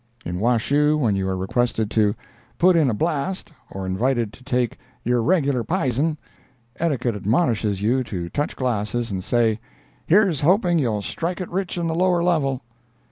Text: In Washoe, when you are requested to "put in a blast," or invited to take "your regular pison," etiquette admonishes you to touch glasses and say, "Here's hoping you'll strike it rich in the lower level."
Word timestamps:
In 0.25 0.39
Washoe, 0.39 0.97
when 0.97 1.15
you 1.15 1.29
are 1.29 1.37
requested 1.37 1.91
to 1.91 2.15
"put 2.57 2.75
in 2.75 2.89
a 2.89 2.93
blast," 2.95 3.51
or 3.69 3.85
invited 3.85 4.33
to 4.33 4.43
take 4.43 4.79
"your 5.03 5.21
regular 5.21 5.63
pison," 5.63 6.17
etiquette 6.77 7.13
admonishes 7.15 7.83
you 7.83 8.03
to 8.05 8.27
touch 8.29 8.55
glasses 8.55 9.11
and 9.11 9.23
say, 9.23 9.59
"Here's 10.07 10.41
hoping 10.41 10.79
you'll 10.79 11.03
strike 11.03 11.39
it 11.39 11.51
rich 11.51 11.77
in 11.77 11.85
the 11.85 11.93
lower 11.93 12.23
level." 12.23 12.63